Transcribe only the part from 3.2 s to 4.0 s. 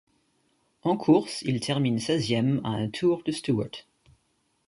de Stewart.